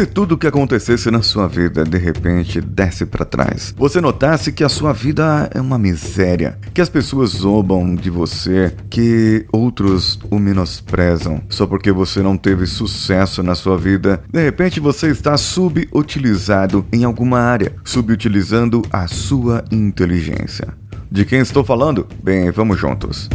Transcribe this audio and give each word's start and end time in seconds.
se 0.00 0.06
tudo 0.06 0.34
o 0.34 0.38
que 0.38 0.46
acontecesse 0.46 1.10
na 1.10 1.20
sua 1.20 1.46
vida 1.46 1.84
de 1.84 1.98
repente 1.98 2.58
desse 2.58 3.04
para 3.04 3.22
trás? 3.22 3.74
Você 3.76 4.00
notasse 4.00 4.50
que 4.50 4.64
a 4.64 4.68
sua 4.70 4.94
vida 4.94 5.50
é 5.54 5.60
uma 5.60 5.76
miséria, 5.76 6.58
que 6.72 6.80
as 6.80 6.88
pessoas 6.88 7.32
zombam 7.32 7.94
de 7.94 8.08
você, 8.08 8.74
que 8.88 9.44
outros 9.52 10.18
o 10.30 10.38
menosprezam 10.38 11.42
só 11.50 11.66
porque 11.66 11.92
você 11.92 12.22
não 12.22 12.38
teve 12.38 12.64
sucesso 12.64 13.42
na 13.42 13.54
sua 13.54 13.76
vida. 13.76 14.22
De 14.32 14.42
repente 14.42 14.80
você 14.80 15.08
está 15.08 15.36
subutilizado 15.36 16.82
em 16.90 17.04
alguma 17.04 17.38
área, 17.38 17.74
subutilizando 17.84 18.80
a 18.90 19.06
sua 19.06 19.62
inteligência. 19.70 20.68
De 21.12 21.26
quem 21.26 21.40
estou 21.40 21.62
falando? 21.62 22.06
Bem, 22.24 22.50
vamos 22.50 22.80
juntos. 22.80 23.28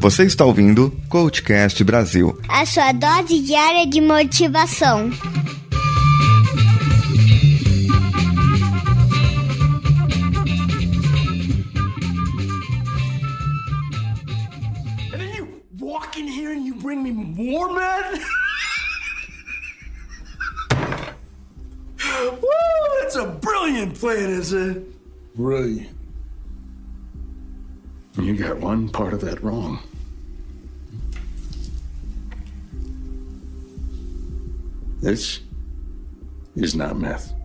Você 0.00 0.24
está 0.24 0.46
ouvindo 0.46 0.90
Coachcast 1.10 1.84
Brasil 1.84 2.40
a 2.48 2.64
sua 2.64 2.90
dose 2.90 3.38
diária 3.42 3.86
de 3.86 4.00
motivação. 4.00 5.10
And 15.12 15.20
then 15.20 15.34
you 15.34 15.62
walk 15.78 16.16
in 16.16 16.26
here 16.26 16.52
and 16.52 16.64
you 16.64 16.74
bring 16.76 17.02
me 17.02 17.10
more 17.12 17.70
men? 17.70 18.22
Woo, 22.40 23.02
that's 23.02 23.16
a 23.16 23.26
brilliant 23.26 24.00
plan, 24.00 24.30
is 24.30 24.54
it? 24.54 24.82
Brilliant. 25.36 25.90
You 28.18 28.34
got 28.34 28.56
one 28.60 28.88
part 28.88 29.12
of 29.12 29.20
that 29.20 29.42
wrong. 29.42 29.78
This 35.00 35.40
is 36.56 36.74
not 36.74 36.98
meth. 36.98 37.39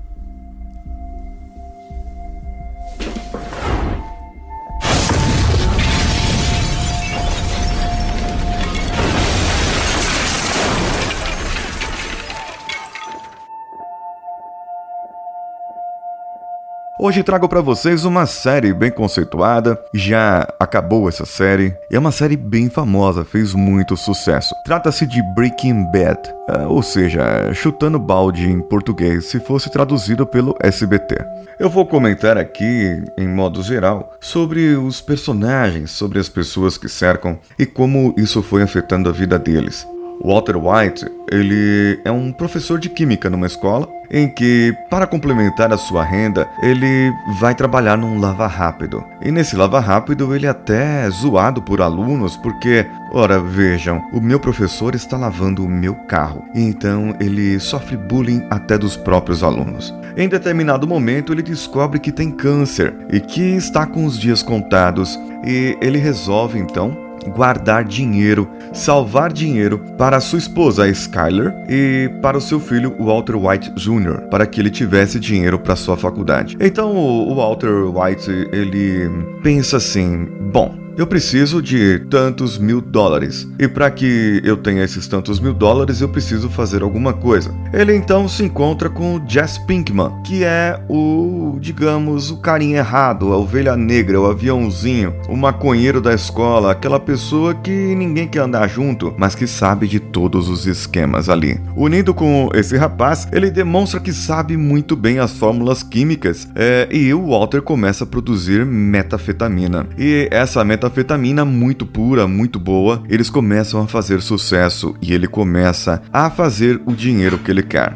Hoje 17.06 17.22
trago 17.22 17.48
para 17.48 17.62
vocês 17.62 18.04
uma 18.04 18.26
série 18.26 18.74
bem 18.74 18.90
conceituada, 18.90 19.80
já 19.94 20.40
acabou 20.60 21.08
essa 21.08 21.24
série, 21.24 21.72
é 21.92 22.00
uma 22.00 22.12
série 22.12 22.36
bem 22.36 22.68
famosa, 22.68 23.24
fez 23.24 23.54
muito 23.54 23.96
sucesso. 23.96 24.56
Trata-se 24.66 25.06
de 25.06 25.22
Breaking 25.36 25.84
Bad, 25.92 26.20
é, 26.50 26.66
ou 26.66 26.82
seja, 26.82 27.54
chutando 27.54 28.00
balde 28.00 28.50
em 28.50 28.60
português 28.60 29.26
se 29.26 29.40
fosse 29.40 29.70
traduzido 29.70 30.26
pelo 30.26 30.56
SBT. 30.60 31.16
Eu 31.60 31.70
vou 31.70 31.86
comentar 31.86 32.40
aqui, 32.40 33.00
em 33.16 33.28
modo 33.28 33.62
geral, 33.62 34.12
sobre 34.20 34.76
os 34.76 35.00
personagens, 35.00 35.92
sobre 35.92 36.18
as 36.18 36.28
pessoas 36.28 36.76
que 36.76 36.90
cercam 36.90 37.38
e 37.60 37.68
como 37.68 38.16
isso 38.18 38.42
foi 38.42 38.64
afetando 38.64 39.10
a 39.10 39.12
vida 39.12 39.38
deles. 39.38 39.86
Walter 40.24 40.56
White, 40.58 41.06
ele 41.32 42.00
é 42.04 42.12
um 42.12 42.32
professor 42.32 42.80
de 42.80 42.90
química 42.90 43.30
numa 43.30 43.48
escola 43.48 43.90
em 44.10 44.30
que, 44.30 44.76
para 44.90 45.08
complementar 45.08 45.74
a 45.74 45.78
sua 45.78 46.04
renda, 46.04 46.48
ele 46.62 47.12
vai 47.40 47.56
trabalhar 47.56 47.98
num 47.98 48.20
lava 48.20 48.48
rápido. 48.48 49.04
E 49.22 49.32
nesse 49.32 49.56
lava 49.56 49.80
rápido 49.80 50.36
ele 50.36 50.48
até 50.48 51.06
é 51.06 51.10
zoado 51.10 51.62
por 51.62 51.82
alunos 51.82 52.38
porque, 52.38 52.86
ora, 53.12 53.40
vejam, 53.40 54.02
o 54.14 54.22
meu 54.22 54.40
professor 54.40 54.96
está 54.96 55.18
lavando 55.18 55.66
o 55.66 55.70
meu 55.70 55.96
carro. 55.96 56.44
Então 56.54 57.16
ele 57.20 57.60
sofre 57.60 57.98
bullying 57.98 58.46
até 58.50 58.78
dos 58.78 58.96
próprios 58.96 59.44
alunos. 59.44 59.94
Em 60.18 60.30
determinado 60.30 60.88
momento 60.88 61.34
ele 61.34 61.42
descobre 61.42 62.00
que 62.00 62.12
tem 62.12 62.32
câncer 62.32 62.96
e 63.12 63.20
que 63.20 63.42
está 63.42 63.86
com 63.86 64.06
os 64.06 64.18
dias 64.18 64.42
contados 64.42 65.20
e 65.46 65.78
ele 65.82 65.98
resolve 65.98 66.58
então 66.58 67.05
guardar 67.36 67.84
dinheiro, 67.84 68.48
salvar 68.74 69.32
dinheiro 69.32 69.80
para 69.98 70.20
sua 70.20 70.40
esposa 70.40 70.88
Skyler 70.88 71.54
e 71.70 72.10
para 72.22 72.38
o 72.38 72.42
seu 72.42 72.60
filho 72.60 72.96
Walter 73.00 73.36
White 73.36 73.72
Jr., 73.72 74.28
para 74.30 74.46
que 74.46 74.60
ele 74.60 74.70
tivesse 74.70 75.20
dinheiro 75.20 75.58
para 75.60 75.76
sua 75.76 75.98
faculdade. 75.98 76.58
Então 76.60 76.96
o 76.96 77.36
Walter 77.36 77.86
White 77.86 78.30
ele 78.52 79.10
pensa 79.42 79.78
assim: 79.78 80.28
bom, 80.52 80.85
eu 80.98 81.06
preciso 81.06 81.62
de 81.62 82.00
tantos 82.10 82.58
mil 82.58 82.80
dólares. 82.80 83.48
E 83.60 83.68
para 83.68 83.92
que 83.92 84.42
eu 84.44 84.56
tenha 84.56 84.84
esses 84.84 85.08
tantos 85.08 85.40
mil 85.40 85.54
dólares, 85.54 86.00
eu 86.00 86.08
preciso 86.08 86.50
fazer 86.50 86.82
alguma 86.82 87.14
coisa. 87.14 87.54
Ele 87.74 87.94
então 87.94 88.28
se 88.28 88.44
encontra 88.44 88.90
com 88.90 89.22
Jess 89.28 89.58
Pinkman, 89.58 90.12
que 90.24 90.44
é 90.44 90.80
o, 90.88 91.58
digamos, 91.60 92.32
o 92.32 92.38
carinha 92.38 92.78
errado, 92.78 93.34
a 93.34 93.38
ovelha 93.38 93.76
negra, 93.76 94.20
o 94.20 94.26
aviãozinho, 94.26 95.14
o 95.28 95.36
maconheiro 95.36 96.00
da 96.00 96.14
escola, 96.14 96.72
aquela 96.72 97.00
pessoa 97.00 97.54
que 97.54 97.72
ninguém 97.96 98.28
quer 98.28 98.40
andar 98.40 98.68
junto, 98.68 99.14
mas 99.18 99.36
que 99.36 99.48
sabe 99.48 99.88
de 99.88 100.00
todos 100.00 100.48
os 100.48 100.66
esquemas 100.66 101.28
ali. 101.28 101.60
Unindo 101.76 102.14
com 102.14 102.50
esse 102.54 102.78
rapaz, 102.78 103.28
ele 103.32 103.52
demonstra 103.52 104.00
que 104.00 104.14
sabe 104.14 104.56
muito 104.56 104.96
bem 104.96 105.20
as 105.20 105.34
fórmulas 105.34 105.84
químicas 105.84 106.48
é, 106.56 106.88
e 106.90 107.14
o 107.14 107.28
Walter 107.28 107.62
começa 107.62 108.06
a 108.06 108.08
produzir 108.08 108.66
metafetamina. 108.66 109.88
E 109.98 110.30
essa 110.32 110.64
metafetamina 110.64 110.85
metafetamina 110.86 111.44
muito 111.44 111.86
pura, 111.86 112.28
muito 112.28 112.60
boa, 112.60 113.04
eles 113.10 113.30
começam 113.30 113.82
a 113.82 113.88
fazer 113.88 114.22
sucesso 114.22 114.96
e 115.02 115.14
ele 115.14 115.28
começa 115.28 116.04
a 116.14 116.30
fazer 116.30 116.80
o 116.86 116.94
dinheiro 116.94 117.40
que 117.40 117.50
ele 117.50 117.64
quer. 117.64 117.96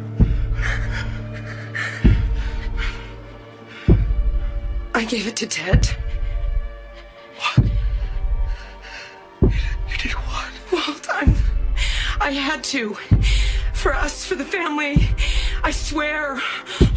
I 4.92 5.04
gave 5.04 5.28
it 5.28 5.36
to 5.36 5.46
Ted. 5.46 5.96
What? 7.38 7.70
You 9.40 9.96
did 9.96 10.12
what? 10.12 10.50
Walt, 10.72 11.06
I'm. 11.10 11.34
I 12.20 12.32
had 12.32 12.62
to. 12.64 12.96
For 13.72 13.94
us, 13.94 14.26
for 14.26 14.34
the 14.34 14.44
family. 14.44 15.08
I 15.62 15.70
swear. 15.70 16.40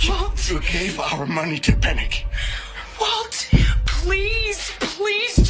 Walt. 0.10 0.50
You 0.50 0.60
gave 0.60 1.00
our 1.00 1.26
money 1.26 1.60
to 1.60 1.72
Pennick. 1.74 2.26
Walt, 3.00 3.48
please, 3.86 4.72
please 4.80 5.43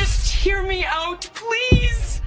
hear 0.44 0.62
me 0.64 0.84
out, 0.86 1.30
please. 1.34 2.22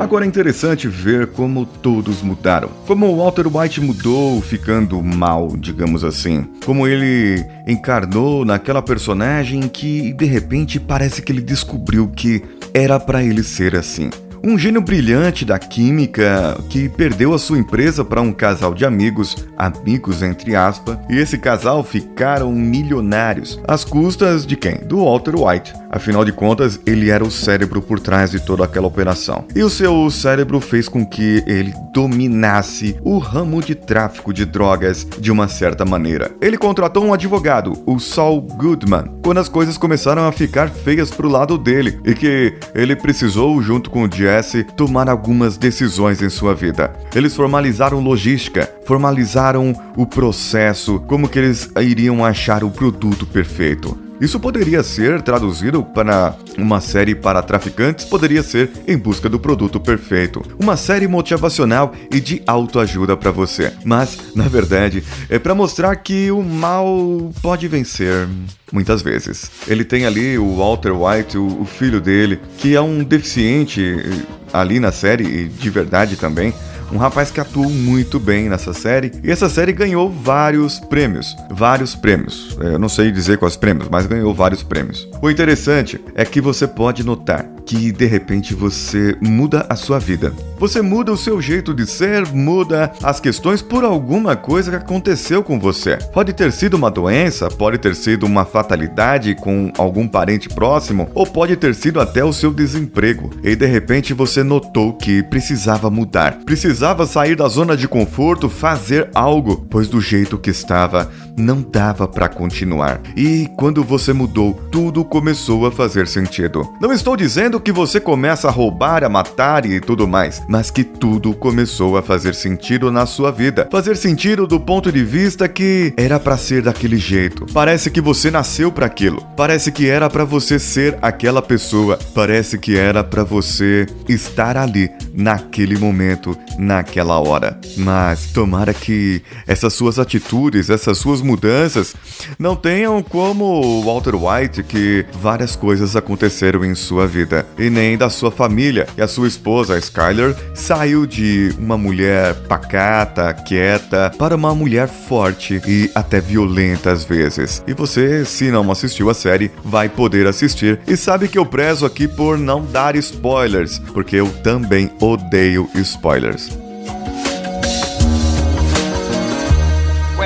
Agora 0.00 0.24
é 0.24 0.28
interessante 0.28 0.88
ver 0.88 1.28
como 1.28 1.64
todos 1.64 2.20
mudaram. 2.20 2.68
Como 2.86 3.16
Walter 3.16 3.46
White 3.46 3.80
mudou 3.80 4.42
ficando 4.42 5.00
mal, 5.02 5.56
digamos 5.56 6.02
assim. 6.02 6.44
Como 6.64 6.86
ele 6.86 7.44
encarnou 7.66 8.44
naquela 8.44 8.82
personagem 8.82 9.68
que 9.68 10.12
de 10.12 10.24
repente 10.24 10.80
parece 10.80 11.22
que 11.22 11.32
ele 11.32 11.40
descobriu 11.40 12.08
que 12.08 12.42
era 12.74 12.98
para 12.98 13.22
ele 13.22 13.42
ser 13.42 13.76
assim. 13.76 14.10
Um 14.46 14.58
gênio 14.58 14.82
brilhante 14.82 15.42
da 15.42 15.58
química 15.58 16.62
que 16.68 16.86
perdeu 16.86 17.32
a 17.32 17.38
sua 17.38 17.58
empresa 17.58 18.04
para 18.04 18.20
um 18.20 18.30
casal 18.30 18.74
de 18.74 18.84
amigos, 18.84 19.34
amigos 19.56 20.22
entre 20.22 20.54
aspas, 20.54 20.98
e 21.08 21.16
esse 21.16 21.38
casal 21.38 21.82
ficaram 21.82 22.52
milionários, 22.52 23.58
às 23.66 23.86
custas 23.86 24.44
de 24.44 24.54
quem? 24.54 24.76
Do 24.84 25.02
Walter 25.02 25.34
White. 25.34 25.72
Afinal 25.90 26.26
de 26.26 26.32
contas, 26.32 26.78
ele 26.84 27.08
era 27.08 27.24
o 27.24 27.30
cérebro 27.30 27.80
por 27.80 27.98
trás 27.98 28.32
de 28.32 28.40
toda 28.44 28.64
aquela 28.64 28.86
operação. 28.86 29.46
E 29.54 29.62
o 29.62 29.70
seu 29.70 30.10
cérebro 30.10 30.60
fez 30.60 30.90
com 30.90 31.06
que 31.06 31.42
ele 31.46 31.72
dominasse 31.94 32.98
o 33.02 33.16
ramo 33.16 33.62
de 33.62 33.74
tráfico 33.74 34.34
de 34.34 34.44
drogas 34.44 35.06
de 35.18 35.32
uma 35.32 35.48
certa 35.48 35.86
maneira. 35.86 36.32
Ele 36.42 36.58
contratou 36.58 37.02
um 37.02 37.14
advogado, 37.14 37.82
o 37.86 37.98
Saul 37.98 38.42
Goodman, 38.42 39.04
quando 39.22 39.38
as 39.38 39.48
coisas 39.48 39.78
começaram 39.78 40.26
a 40.26 40.32
ficar 40.32 40.68
feias 40.68 41.10
pro 41.10 41.28
lado 41.28 41.56
dele 41.56 41.98
e 42.04 42.12
que 42.12 42.52
ele 42.74 42.94
precisou, 42.94 43.62
junto 43.62 43.88
com 43.88 44.02
o 44.02 44.08
Jesse, 44.34 44.64
tomar 44.64 45.08
algumas 45.08 45.56
decisões 45.56 46.20
em 46.20 46.28
sua 46.28 46.54
vida. 46.54 46.92
Eles 47.14 47.36
formalizaram 47.36 48.00
logística, 48.00 48.68
formalizaram 48.84 49.72
o 49.96 50.04
processo, 50.06 50.98
como 51.06 51.28
que 51.28 51.38
eles 51.38 51.70
iriam 51.80 52.24
achar 52.24 52.64
o 52.64 52.70
produto 52.70 53.26
perfeito. 53.26 53.96
Isso 54.24 54.40
poderia 54.40 54.82
ser 54.82 55.20
traduzido 55.20 55.84
para 55.84 56.34
uma 56.56 56.80
série 56.80 57.14
para 57.14 57.42
traficantes, 57.42 58.06
poderia 58.06 58.42
ser 58.42 58.70
Em 58.88 58.96
Busca 58.96 59.28
do 59.28 59.38
Produto 59.38 59.78
Perfeito, 59.78 60.40
uma 60.58 60.78
série 60.78 61.06
motivacional 61.06 61.92
e 62.10 62.18
de 62.20 62.42
autoajuda 62.46 63.18
para 63.18 63.30
você. 63.30 63.74
Mas, 63.84 64.16
na 64.34 64.48
verdade, 64.48 65.04
é 65.28 65.38
para 65.38 65.54
mostrar 65.54 65.94
que 65.96 66.30
o 66.30 66.42
mal 66.42 67.30
pode 67.42 67.68
vencer 67.68 68.26
muitas 68.72 69.02
vezes. 69.02 69.50
Ele 69.68 69.84
tem 69.84 70.06
ali 70.06 70.38
o 70.38 70.56
Walter 70.56 70.92
White, 70.92 71.36
o, 71.36 71.66
filho 71.66 72.00
dele, 72.00 72.40
que 72.56 72.74
é 72.74 72.80
um 72.80 73.04
deficiente 73.04 74.24
ali 74.54 74.80
na 74.80 74.90
série 74.90 75.24
e 75.24 75.48
de 75.48 75.68
verdade 75.68 76.16
também 76.16 76.54
um 76.92 76.96
rapaz 76.96 77.30
que 77.30 77.40
atuou 77.40 77.68
muito 77.68 78.20
bem 78.20 78.48
nessa 78.48 78.72
série. 78.72 79.12
E 79.22 79.30
essa 79.30 79.48
série 79.48 79.72
ganhou 79.72 80.10
vários 80.10 80.78
prêmios. 80.78 81.36
Vários 81.50 81.94
prêmios. 81.94 82.56
É, 82.60 82.74
eu 82.74 82.78
não 82.78 82.88
sei 82.88 83.10
dizer 83.10 83.38
quais 83.38 83.56
prêmios, 83.56 83.88
mas 83.90 84.06
ganhou 84.06 84.34
vários 84.34 84.62
prêmios. 84.62 85.08
O 85.20 85.30
interessante 85.30 86.00
é 86.14 86.24
que 86.24 86.40
você 86.40 86.66
pode 86.66 87.04
notar 87.04 87.46
que 87.66 87.90
de 87.90 88.04
repente 88.04 88.54
você 88.54 89.16
muda 89.20 89.64
a 89.68 89.74
sua 89.74 89.98
vida. 89.98 90.32
Você 90.58 90.82
muda 90.82 91.12
o 91.12 91.16
seu 91.16 91.40
jeito 91.40 91.72
de 91.72 91.86
ser, 91.86 92.26
muda 92.28 92.92
as 93.02 93.20
questões 93.20 93.62
por 93.62 93.84
alguma 93.84 94.36
coisa 94.36 94.70
que 94.70 94.76
aconteceu 94.76 95.42
com 95.42 95.58
você. 95.58 95.96
Pode 96.12 96.34
ter 96.34 96.52
sido 96.52 96.74
uma 96.74 96.90
doença, 96.90 97.48
pode 97.48 97.78
ter 97.78 97.94
sido 97.94 98.26
uma 98.26 98.44
fatalidade 98.44 99.34
com 99.34 99.72
algum 99.78 100.06
parente 100.06 100.48
próximo, 100.48 101.08
ou 101.14 101.26
pode 101.26 101.56
ter 101.56 101.74
sido 101.74 102.00
até 102.00 102.22
o 102.22 102.34
seu 102.34 102.52
desemprego. 102.52 103.30
E 103.42 103.56
de 103.56 103.66
repente 103.66 104.12
você 104.12 104.42
notou 104.42 104.92
que 104.92 105.22
precisava 105.22 105.88
mudar, 105.88 106.40
precisava 106.44 106.73
sair 107.06 107.36
da 107.36 107.48
zona 107.48 107.76
de 107.76 107.86
conforto, 107.86 108.48
fazer 108.48 109.10
algo, 109.14 109.66
pois 109.70 109.88
do 109.88 110.00
jeito 110.00 110.38
que 110.38 110.50
estava 110.50 111.10
não 111.36 111.62
dava 111.62 112.06
para 112.06 112.28
continuar. 112.28 113.00
E 113.16 113.48
quando 113.56 113.82
você 113.82 114.12
mudou, 114.12 114.54
tudo 114.70 115.04
começou 115.04 115.66
a 115.66 115.72
fazer 115.72 116.06
sentido. 116.06 116.68
Não 116.80 116.92
estou 116.92 117.16
dizendo 117.16 117.60
que 117.60 117.72
você 117.72 118.00
começa 118.00 118.48
a 118.48 118.50
roubar, 118.50 119.04
a 119.04 119.08
matar 119.08 119.66
e 119.66 119.80
tudo 119.80 120.06
mais, 120.06 120.42
mas 120.48 120.70
que 120.70 120.84
tudo 120.84 121.34
começou 121.34 121.96
a 121.96 122.02
fazer 122.02 122.34
sentido 122.34 122.90
na 122.90 123.06
sua 123.06 123.30
vida. 123.30 123.68
Fazer 123.70 123.96
sentido 123.96 124.46
do 124.46 124.60
ponto 124.60 124.90
de 124.92 125.04
vista 125.04 125.48
que 125.48 125.92
era 125.96 126.20
para 126.20 126.36
ser 126.36 126.62
daquele 126.62 126.96
jeito. 126.96 127.46
Parece 127.52 127.90
que 127.90 128.00
você 128.00 128.30
nasceu 128.30 128.70
para 128.70 128.86
aquilo. 128.86 129.24
Parece 129.36 129.72
que 129.72 129.88
era 129.88 130.08
para 130.08 130.24
você 130.24 130.58
ser 130.58 130.98
aquela 131.02 131.42
pessoa. 131.42 131.98
Parece 132.14 132.58
que 132.58 132.76
era 132.76 133.02
para 133.02 133.24
você 133.24 133.86
estar 134.08 134.56
ali 134.56 134.90
naquele 135.12 135.76
momento, 135.78 136.36
naquela 136.64 137.18
hora. 137.18 137.58
Mas 137.76 138.26
tomara 138.32 138.72
que 138.72 139.22
essas 139.46 139.74
suas 139.74 139.98
atitudes, 139.98 140.70
essas 140.70 140.98
suas 140.98 141.20
mudanças 141.20 141.94
não 142.38 142.56
tenham 142.56 143.02
como 143.02 143.82
Walter 143.82 144.14
White 144.14 144.62
que 144.62 145.04
várias 145.20 145.54
coisas 145.54 145.94
aconteceram 145.96 146.64
em 146.64 146.74
sua 146.74 147.06
vida 147.06 147.46
e 147.58 147.68
nem 147.68 147.96
da 147.96 148.08
sua 148.08 148.30
família. 148.30 148.86
E 148.96 149.02
a 149.02 149.08
sua 149.08 149.28
esposa, 149.28 149.78
Skyler, 149.78 150.34
saiu 150.54 151.06
de 151.06 151.54
uma 151.58 151.76
mulher 151.76 152.34
pacata, 152.48 153.32
quieta, 153.32 154.12
para 154.18 154.36
uma 154.36 154.54
mulher 154.54 154.88
forte 154.88 155.60
e 155.66 155.90
até 155.94 156.20
violenta 156.20 156.90
às 156.92 157.04
vezes. 157.04 157.62
E 157.66 157.74
você, 157.74 158.24
se 158.24 158.50
não 158.50 158.70
assistiu 158.70 159.10
a 159.10 159.14
série, 159.14 159.50
vai 159.64 159.88
poder 159.88 160.26
assistir. 160.26 160.80
E 160.86 160.96
sabe 160.96 161.28
que 161.28 161.38
eu 161.38 161.44
prezo 161.46 161.84
aqui 161.84 162.08
por 162.08 162.38
não 162.38 162.64
dar 162.64 162.96
spoilers, 162.96 163.78
porque 163.92 164.16
eu 164.16 164.28
também 164.42 164.90
odeio 165.00 165.68
spoilers. 165.74 166.53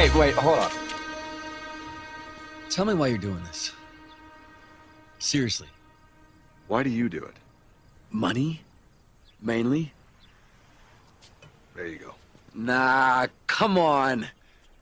Wait, 0.09 0.17
wait, 0.17 0.35
hold 0.37 0.59
on. 0.59 0.71
Tell 2.71 2.87
me 2.87 2.95
why 2.95 3.09
you're 3.09 3.19
doing 3.19 3.43
this. 3.45 3.73
Seriously. 5.19 5.69
Why 6.67 6.83
do 6.83 6.89
you 6.89 7.11
do 7.11 7.19
it? 7.19 7.35
Money? 8.11 8.63
Mainly? 9.43 9.93
There 11.77 11.87
you 11.87 11.99
go. 11.99 12.15
Nah, 12.55 13.27
come 13.47 13.77
on. 13.77 14.27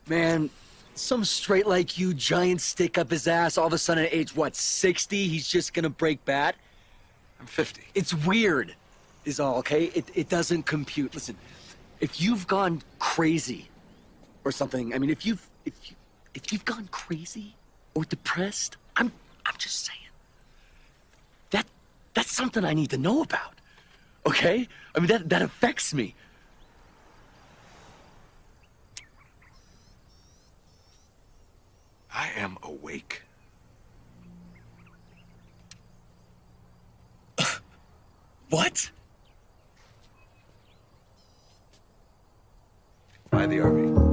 Man, 0.06 0.48
some 0.94 1.24
straight 1.24 1.66
like 1.66 1.98
you, 1.98 2.14
giant 2.14 2.60
stick 2.60 2.96
up 2.96 3.10
his 3.10 3.26
ass, 3.26 3.58
all 3.58 3.66
of 3.66 3.72
a 3.72 3.78
sudden 3.78 4.04
at 4.04 4.14
age, 4.14 4.36
what, 4.36 4.54
60, 4.54 5.26
he's 5.26 5.48
just 5.48 5.74
gonna 5.74 5.90
break 5.90 6.24
bad? 6.24 6.54
I'm 7.40 7.46
50. 7.46 7.82
It's 7.96 8.14
weird, 8.14 8.76
is 9.24 9.40
all, 9.40 9.56
okay? 9.58 9.86
It, 9.86 10.08
it 10.14 10.28
doesn't 10.28 10.66
compute. 10.66 11.14
Listen, 11.14 11.36
if 12.00 12.20
you've 12.20 12.46
gone 12.46 12.80
crazy 13.00 13.68
or 14.46 14.52
something, 14.52 14.94
I 14.94 14.98
mean, 14.98 15.10
if 15.10 15.26
you've, 15.26 15.44
if 15.64 15.74
you, 15.90 15.96
if 16.32 16.52
you've 16.52 16.64
gone 16.64 16.88
crazy 16.92 17.56
or 17.94 18.04
depressed, 18.04 18.76
I'm, 18.94 19.10
I'm 19.44 19.56
just 19.58 19.84
saying. 19.84 19.98
That, 21.50 21.66
that's 22.14 22.30
something 22.30 22.64
I 22.64 22.72
need 22.72 22.90
to 22.90 22.96
know 22.96 23.22
about, 23.22 23.54
okay? 24.24 24.68
I 24.94 25.00
mean, 25.00 25.08
that, 25.08 25.28
that 25.30 25.42
affects 25.42 25.92
me. 25.92 26.14
I 32.14 32.30
am 32.36 32.56
awake. 32.62 33.22
What? 38.48 38.92
By 43.30 43.46
the 43.46 43.58
army. 43.60 44.05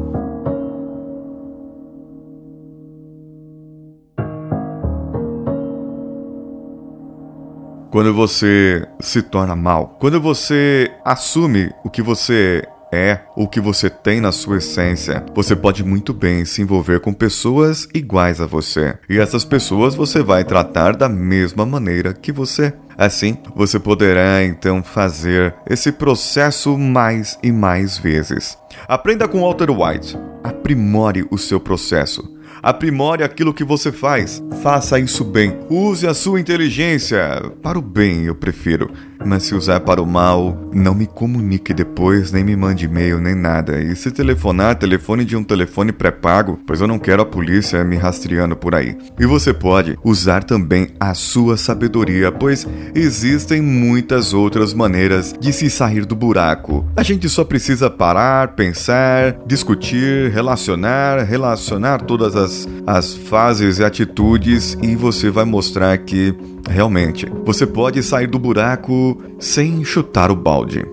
Quando 7.93 8.11
você 8.11 8.87
se 8.99 9.21
torna 9.21 9.55
mal, 9.55 9.97
quando 9.99 10.19
você 10.19 10.91
assume 11.05 11.69
o 11.83 11.91
que 11.91 12.01
você 12.01 12.67
é, 12.91 13.19
o 13.37 13.47
que 13.47 13.61
você 13.61 13.87
tem 13.87 14.19
na 14.19 14.31
sua 14.31 14.57
essência, 14.57 15.23
você 15.35 15.55
pode 15.55 15.83
muito 15.83 16.11
bem 16.11 16.43
se 16.43 16.63
envolver 16.63 17.01
com 17.01 17.13
pessoas 17.13 17.87
iguais 17.93 18.41
a 18.41 18.47
você. 18.47 18.97
E 19.07 19.19
essas 19.19 19.45
pessoas 19.45 19.93
você 19.93 20.23
vai 20.23 20.43
tratar 20.43 20.95
da 20.95 21.07
mesma 21.07 21.67
maneira 21.67 22.15
que 22.15 22.31
você. 22.31 22.73
Assim, 22.97 23.37
você 23.55 23.79
poderá 23.79 24.43
então 24.43 24.81
fazer 24.81 25.53
esse 25.69 25.91
processo 25.91 26.75
mais 26.75 27.37
e 27.43 27.51
mais 27.51 27.99
vezes. 27.99 28.57
Aprenda 28.87 29.27
com 29.27 29.41
Walter 29.41 29.69
White. 29.69 30.17
Aprimore 30.43 31.27
o 31.29 31.37
seu 31.37 31.59
processo. 31.59 32.32
Aprimore 32.63 33.23
aquilo 33.23 33.53
que 33.53 33.65
você 33.65 33.91
faz. 33.91 34.41
Faça 34.63 34.97
isso 34.97 35.25
bem. 35.25 35.59
Use 35.69 36.07
a 36.07 36.13
sua 36.13 36.39
inteligência. 36.39 37.19
Para 37.61 37.77
o 37.77 37.81
bem, 37.81 38.23
eu 38.23 38.33
prefiro. 38.33 38.89
Mas 39.25 39.43
se 39.43 39.55
usar 39.55 39.79
para 39.81 40.01
o 40.01 40.05
mal, 40.05 40.57
não 40.73 40.93
me 40.93 41.05
comunique 41.05 41.73
depois, 41.73 42.31
nem 42.31 42.43
me 42.43 42.55
mande 42.55 42.85
e-mail, 42.85 43.19
nem 43.19 43.35
nada. 43.35 43.81
E 43.81 43.95
se 43.95 44.11
telefonar, 44.11 44.75
telefone 44.75 45.23
de 45.25 45.35
um 45.35 45.43
telefone 45.43 45.91
pré-pago, 45.91 46.59
pois 46.65 46.81
eu 46.81 46.87
não 46.87 46.99
quero 46.99 47.21
a 47.21 47.25
polícia 47.25 47.83
me 47.83 47.95
rastreando 47.95 48.55
por 48.55 48.75
aí. 48.75 48.97
E 49.19 49.25
você 49.25 49.53
pode 49.53 49.97
usar 50.03 50.43
também 50.43 50.89
a 50.99 51.13
sua 51.13 51.57
sabedoria, 51.57 52.31
pois 52.31 52.67
existem 52.93 53.61
muitas 53.61 54.33
outras 54.33 54.73
maneiras 54.73 55.33
de 55.39 55.53
se 55.53 55.69
sair 55.69 56.05
do 56.05 56.15
buraco. 56.15 56.85
A 56.95 57.03
gente 57.03 57.29
só 57.29 57.43
precisa 57.43 57.89
parar, 57.89 58.49
pensar, 58.49 59.37
discutir, 59.45 60.31
relacionar, 60.31 61.23
relacionar 61.23 62.01
todas 62.01 62.35
as, 62.35 62.67
as 62.85 63.13
fases 63.13 63.79
e 63.79 63.83
atitudes 63.83 64.77
e 64.81 64.95
você 64.95 65.29
vai 65.29 65.45
mostrar 65.45 65.97
que 65.97 66.35
realmente 66.67 67.25
você 67.45 67.65
pode 67.65 68.01
sair 68.01 68.27
do 68.27 68.39
buraco 68.39 69.21
sem 69.39 69.83
chutar 69.83 70.31
o 70.31 70.35
balde. 70.35 70.85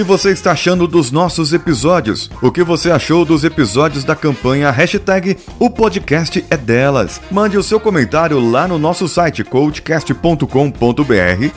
Que 0.00 0.04
você 0.04 0.30
está 0.30 0.52
achando 0.52 0.86
dos 0.86 1.10
nossos 1.10 1.52
episódios? 1.52 2.30
O 2.40 2.50
que 2.50 2.64
você 2.64 2.90
achou 2.90 3.22
dos 3.22 3.44
episódios 3.44 4.02
da 4.02 4.16
campanha 4.16 4.70
hashtag 4.70 5.36
O 5.58 5.68
Podcast 5.68 6.42
é 6.48 6.56
Delas? 6.56 7.20
Mande 7.30 7.58
o 7.58 7.62
seu 7.62 7.78
comentário 7.78 8.40
lá 8.40 8.66
no 8.66 8.78
nosso 8.78 9.06
site 9.06 9.44
coachcast.com.br 9.44 10.44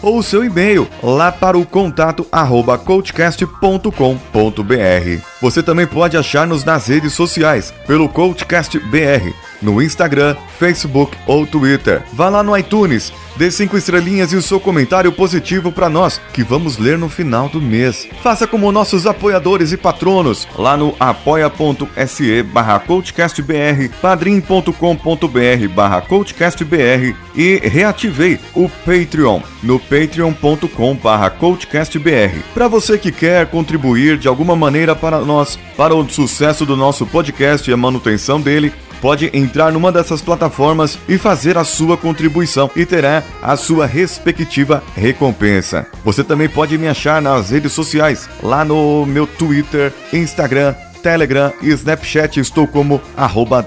ou 0.02 0.18
o 0.18 0.24
seu 0.24 0.44
e-mail 0.44 0.86
lá 1.02 1.32
para 1.32 1.58
o 1.58 1.66
contato 1.66 2.28
arroba 2.30 2.78
coachcast.com.br. 2.78 5.24
Você 5.42 5.64
também 5.64 5.88
pode 5.88 6.18
achar-nos 6.18 6.66
nas 6.66 6.88
redes 6.88 7.14
sociais 7.14 7.74
pelo 7.88 8.10
Coachcast 8.10 8.78
BR, 8.78 9.34
no 9.64 9.82
Instagram, 9.82 10.36
Facebook 10.60 11.18
ou 11.26 11.48
Twitter. 11.48 12.04
Vá 12.14 12.30
lá 12.30 12.44
no 12.44 12.56
iTunes, 12.58 13.14
dê 13.36 13.50
cinco 13.50 13.78
estrelinhas 13.78 14.32
e 14.34 14.36
o 14.36 14.42
seu 14.42 14.60
comentário 14.60 15.12
positivo 15.12 15.72
para 15.72 15.90
nós, 15.90 16.22
que 16.34 16.44
vamos 16.44 16.78
ler 16.78 16.98
no 16.98 17.10
final 17.10 17.50
do 17.50 17.62
mês. 17.62 18.08
Faça 18.22 18.46
como 18.46 18.72
nossos 18.72 19.08
apoiadores 19.08 19.72
e 19.72 19.78
patronos 19.78 20.48
lá 20.58 20.76
no 20.78 20.96
apoia.se 21.00 22.44
barra 22.44 22.80
coachcastbr, 22.80 23.90
padrim.com.br 24.02 25.68
barra 25.74 26.02
coachcastbr 26.02 27.16
e 27.36 27.60
reativei 27.64 28.40
o 28.54 28.70
Patreon 28.70 29.42
no 29.62 29.80
patreon.com 29.80 30.96
barra 30.96 31.30
coachcastbr. 31.30 32.44
Para 32.54 32.68
você 32.68 32.98
que 32.98 33.12
quer 33.12 33.48
contribuir 33.48 34.18
de 34.18 34.28
alguma 34.28 34.56
maneira 34.56 34.96
para 34.96 35.20
nós, 35.22 35.58
para 35.78 35.96
o 35.96 36.08
sucesso 36.10 36.66
do 36.66 36.76
nosso 36.76 37.06
podcast 37.06 37.70
e 37.70 37.74
a 37.74 37.78
manutenção 37.78 38.40
dele, 38.40 38.74
pode 39.04 39.30
entrar 39.34 39.70
numa 39.70 39.92
dessas 39.92 40.22
plataformas 40.22 40.98
e 41.10 41.18
fazer 41.18 41.58
a 41.58 41.66
sua 41.66 41.98
contribuição 41.98 42.72
e 42.74 42.86
terá 42.86 43.22
a 43.42 43.58
sua 43.58 43.86
respectiva 43.86 44.82
recompensa. 44.96 45.86
Você 46.06 46.24
também 46.24 46.48
pode 46.48 46.78
me 46.78 46.88
achar 46.88 47.22
nas 47.22 47.50
redes 47.50 47.74
sociais, 47.74 48.30
lá 48.42 48.64
no 48.64 49.06
meu 49.06 49.28
Twitter, 49.28 49.92
Instagram, 50.14 50.74
Telegram 51.04 51.52
e 51.62 51.68
Snapchat 51.72 52.40
estou 52.40 52.66
como 52.66 53.02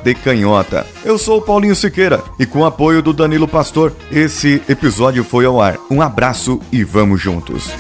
decanhota. 0.03 0.87
Eu 1.05 1.19
sou 1.19 1.37
o 1.37 1.43
Paulinho 1.43 1.77
Siqueira 1.77 2.23
e 2.39 2.47
com 2.47 2.61
o 2.61 2.65
apoio 2.65 3.03
do 3.03 3.13
Danilo 3.13 3.47
Pastor, 3.47 3.93
esse 4.11 4.63
episódio 4.67 5.23
foi 5.23 5.45
ao 5.45 5.61
ar. 5.61 5.77
Um 5.91 6.01
abraço 6.01 6.59
e 6.73 6.83
vamos 6.83 7.21
juntos. 7.21 7.71